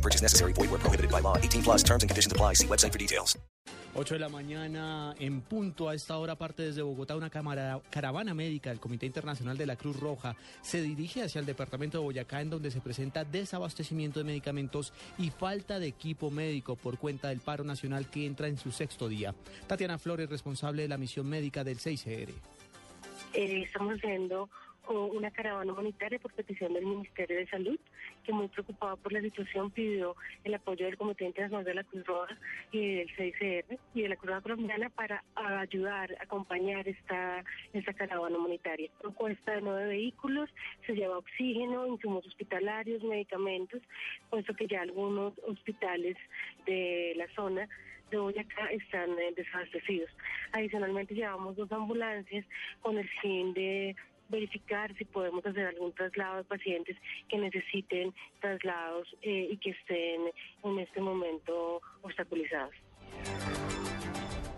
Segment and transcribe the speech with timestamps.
[0.00, 0.54] No purchase necessary.
[0.54, 1.36] Void where prohibited by law.
[1.36, 2.54] 18 plus terms and conditions apply.
[2.54, 3.36] See website for details.
[3.92, 8.70] 8 de la mañana en punto a esta hora parte desde Bogotá una caravana médica
[8.70, 12.50] del Comité Internacional de la Cruz Roja se dirige hacia el departamento de Boyacá en
[12.50, 17.64] donde se presenta desabastecimiento de medicamentos y falta de equipo médico por cuenta del paro
[17.64, 19.34] nacional que entra en su sexto día.
[19.66, 22.32] Tatiana Flores, responsable de la misión médica del 6CR.
[23.32, 24.48] Eh, estamos haciendo
[24.88, 27.78] una caravana humanitaria por petición del Ministerio de Salud,
[28.24, 32.04] que muy preocupado por la situación pidió el apoyo del Comité Internacional de la Cruz
[32.06, 32.36] Roja
[32.72, 38.36] y del CICR y de la Cruz Roja Colombiana para ayudar, acompañar esta, esta caravana
[38.36, 38.90] humanitaria.
[39.00, 40.50] Propuesta de nueve vehículos,
[40.86, 43.80] se lleva oxígeno, insumos hospitalarios, medicamentos,
[44.28, 46.16] puesto que ya algunos hospitales
[46.66, 47.68] de la zona
[48.10, 50.10] de Boyacá están eh.
[50.52, 52.44] Adicionalmente llevamos dos ambulancias
[52.80, 53.96] con el fin de
[54.28, 56.96] verificar si podemos hacer algún traslado de pacientes
[57.28, 60.30] que necesiten traslados eh, y que estén
[60.62, 62.74] en este momento obstaculizados.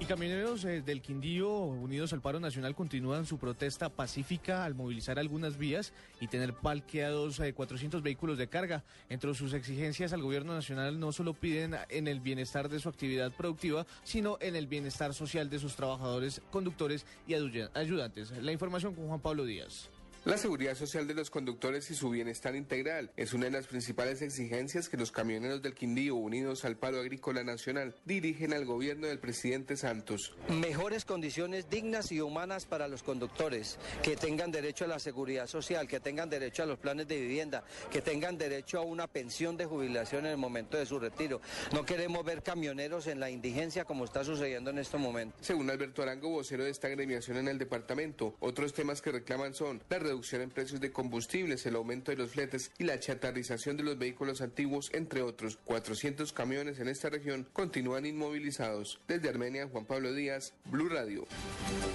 [0.03, 5.17] Y camioneros eh, del Quindío, unidos al paro nacional, continúan su protesta pacífica al movilizar
[5.17, 8.83] algunas vías y tener parqueados eh, 400 vehículos de carga.
[9.09, 13.31] Entre sus exigencias al gobierno nacional no solo piden en el bienestar de su actividad
[13.31, 18.33] productiva, sino en el bienestar social de sus trabajadores, conductores y ayu- ayudantes.
[18.43, 19.89] La información con Juan Pablo Díaz.
[20.25, 24.23] La seguridad social de los conductores y su bienestar integral es una de las principales
[24.23, 29.19] exigencias que los camioneros del Quindío, unidos al paro agrícola nacional, dirigen al gobierno del
[29.19, 30.37] presidente Santos.
[30.49, 35.89] Mejores condiciones dignas y humanas para los conductores, que tengan derecho a la seguridad social,
[35.89, 39.67] que tengan derecho a los planes de vivienda, que tengan derecho a una pensión de
[39.67, 41.41] jubilación en el momento de su retiro.
[41.73, 45.37] No queremos ver camioneros en la indigencia como está sucediendo en este momento.
[45.41, 49.83] Según Alberto Arango, vocero de esta agremiación en el departamento, otros temas que reclaman son
[49.89, 53.83] la reducción en precios de combustibles, el aumento de los fletes y la chatarrización de
[53.83, 55.59] los vehículos antiguos, entre otros.
[55.65, 59.01] 400 camiones en esta región continúan inmovilizados.
[59.09, 61.27] Desde Armenia, Juan Pablo Díaz, Blue Radio.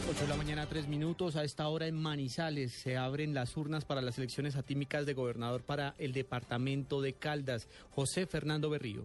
[0.10, 1.36] 8 de la mañana, 3 minutos.
[1.36, 5.62] A esta hora en Manizales se abren las urnas para las elecciones atímicas de gobernador
[5.62, 7.68] para el departamento de Caldas.
[7.92, 9.04] José Fernando Berrío.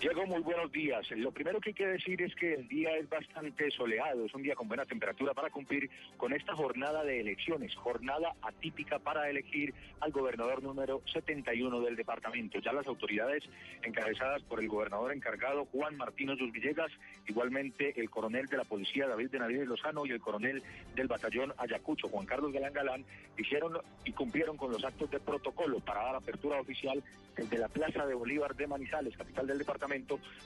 [0.00, 1.10] Diego, muy buenos días.
[1.10, 4.44] Lo primero que hay que decir es que el día es bastante soleado, es un
[4.44, 9.74] día con buena temperatura para cumplir con esta jornada de elecciones, jornada atípica para elegir
[9.98, 12.60] al gobernador número 71 del departamento.
[12.60, 13.42] Ya las autoridades
[13.82, 16.92] encabezadas por el gobernador encargado Juan Martínez Dos Villegas,
[17.26, 20.62] igualmente el coronel de la policía David Benavides Lozano y el coronel
[20.94, 23.04] del batallón Ayacucho Juan Carlos Galán Galán,
[23.36, 27.02] hicieron y cumplieron con los actos de protocolo para dar apertura oficial
[27.36, 29.87] desde la Plaza de Bolívar de Manizales, capital del departamento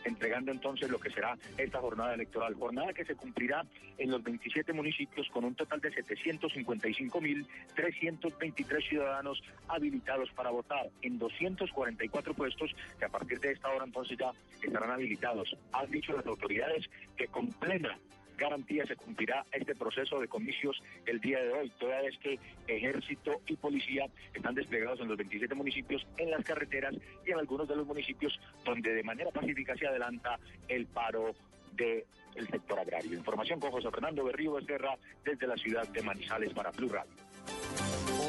[0.04, 2.54] entregando entonces lo que será esta jornada electoral.
[2.54, 3.64] Jornada que se cumplirá
[3.98, 12.34] en los 27 municipios con un total de 755.323 ciudadanos habilitados para votar en 244
[12.34, 14.32] puestos que a partir de esta hora entonces ya
[14.62, 15.56] estarán habilitados.
[15.72, 17.96] Han dicho las autoridades que con plena
[18.42, 23.40] garantía se cumplirá este proceso de comicios el día de hoy, toda vez que ejército
[23.46, 26.94] y policía están desplegados en los 27 municipios, en las carreteras
[27.26, 30.38] y en algunos de los municipios donde de manera pacífica se adelanta
[30.68, 31.34] el paro
[31.72, 32.04] del
[32.50, 33.16] sector agrario.
[33.16, 37.31] Información con José Fernando Berrío Becerra desde la ciudad de Manizales para Radio.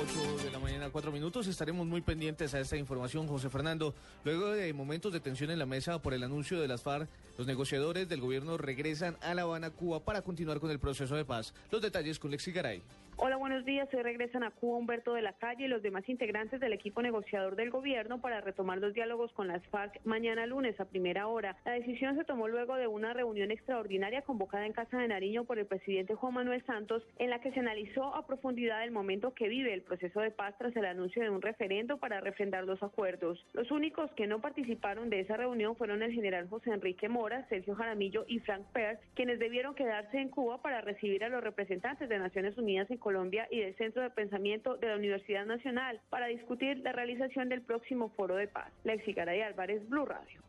[0.03, 1.47] 8 de la mañana, 4 minutos.
[1.47, 3.95] Estaremos muy pendientes a esta información, José Fernando.
[4.25, 7.47] Luego de momentos de tensión en la mesa por el anuncio de las FARC, los
[7.47, 11.53] negociadores del gobierno regresan a La Habana, Cuba, para continuar con el proceso de paz.
[11.71, 12.81] Los detalles con Lexi Garay.
[13.17, 13.87] Hola, buenos días.
[13.93, 17.55] Hoy regresan a Cuba Humberto de la Calle y los demás integrantes del equipo negociador
[17.55, 21.55] del gobierno para retomar los diálogos con las FARC mañana lunes a primera hora.
[21.63, 25.59] La decisión se tomó luego de una reunión extraordinaria convocada en Casa de Nariño por
[25.59, 29.47] el presidente Juan Manuel Santos, en la que se analizó a profundidad el momento que
[29.47, 33.45] vive el proceso de paz tras el anuncio de un referendo para refrendar los acuerdos.
[33.53, 37.75] Los únicos que no participaron de esa reunión fueron el general José Enrique Mora, Sergio
[37.75, 42.17] Jaramillo y Frank Perth, quienes debieron quedarse en Cuba para recibir a los representantes de
[42.17, 46.79] Naciones Unidas en Colombia y del Centro de Pensamiento de la Universidad Nacional para discutir
[46.79, 48.71] la realización del próximo foro de paz.
[48.83, 50.39] Lexi Garay Álvarez, Blue Radio.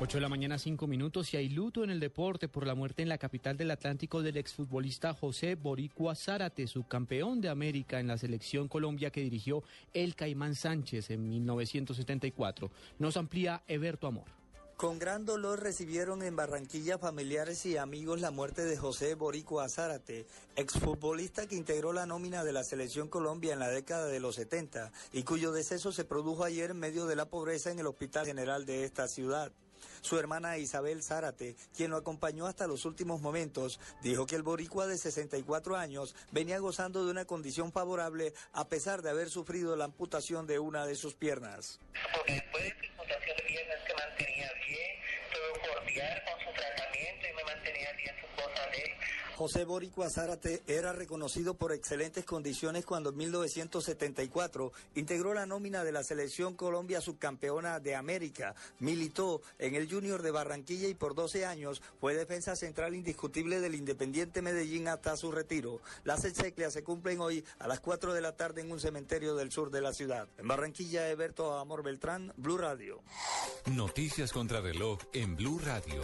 [0.00, 3.02] 8 de la mañana, 5 minutos, y hay luto en el deporte por la muerte
[3.02, 8.16] en la capital del Atlántico del exfutbolista José Boricua Zárate, subcampeón de América en la
[8.16, 9.64] selección Colombia que dirigió
[9.94, 12.70] el Caimán Sánchez en 1974.
[13.00, 14.26] Nos amplía Eberto Amor.
[14.78, 20.24] Con gran dolor recibieron en Barranquilla familiares y amigos la muerte de José Boricua Zárate,
[20.54, 24.92] exfutbolista que integró la nómina de la Selección Colombia en la década de los 70
[25.12, 28.66] y cuyo deceso se produjo ayer en medio de la pobreza en el Hospital General
[28.66, 29.50] de esta ciudad.
[30.00, 34.86] Su hermana Isabel Zárate, quien lo acompañó hasta los últimos momentos, dijo que el boricua
[34.86, 39.86] de 64 años venía gozando de una condición favorable a pesar de haber sufrido la
[39.86, 41.80] amputación de una de sus piernas.
[45.98, 51.54] Con su tratamiento y me mantenía bien su cosas de José Boricua Zárate era reconocido
[51.54, 57.94] por excelentes condiciones cuando en 1974 integró la nómina de la selección Colombia subcampeona de
[57.94, 58.56] América.
[58.80, 63.76] Militó en el Junior de Barranquilla y por 12 años fue defensa central indiscutible del
[63.76, 65.80] Independiente Medellín hasta su retiro.
[66.02, 69.52] Las exequias se cumplen hoy a las 4 de la tarde en un cementerio del
[69.52, 70.26] sur de la ciudad.
[70.38, 73.02] En Barranquilla, Eberto Amor Beltrán, Blue Radio.
[73.66, 76.02] Noticias contra reloj en Blue Radio.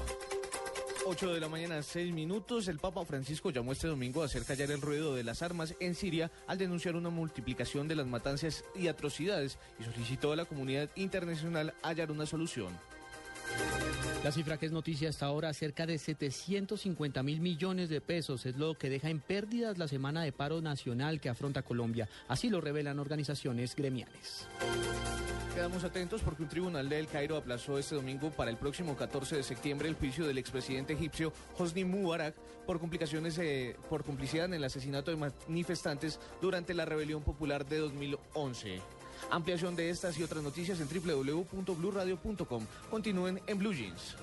[1.06, 2.68] 8 de la mañana, 6 minutos.
[2.68, 5.94] El Papa Francisco llamó este domingo a hacer callar el ruido de las armas en
[5.94, 10.88] Siria al denunciar una multiplicación de las matanzas y atrocidades y solicitó a la comunidad
[10.96, 12.72] internacional hallar una solución.
[14.24, 18.56] La cifra que es noticia hasta ahora, cerca de 750 mil millones de pesos, es
[18.56, 22.08] lo que deja en pérdidas la semana de paro nacional que afronta Colombia.
[22.28, 24.48] Así lo revelan organizaciones gremiales.
[25.54, 29.36] Quedamos atentos porque un tribunal de El Cairo aplazó este domingo para el próximo 14
[29.36, 32.34] de septiembre el juicio del expresidente egipcio Hosni Mubarak
[32.66, 35.16] por complicaciones eh, por complicidad en el asesinato de
[35.46, 38.80] manifestantes durante la rebelión popular de 2011.
[39.30, 42.66] Ampliación de estas y otras noticias en www.bluradio.com.
[42.90, 44.16] Continúen en Blue Jeans.